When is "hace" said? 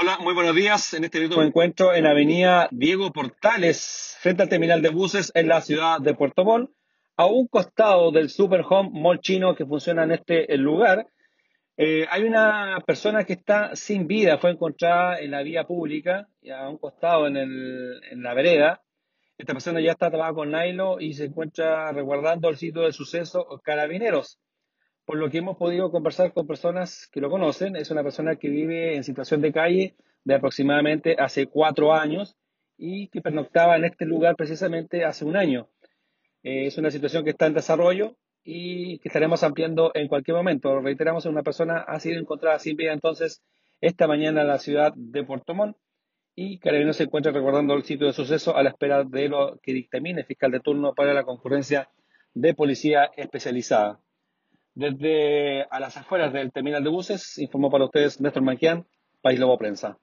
31.18-31.46, 35.06-35.24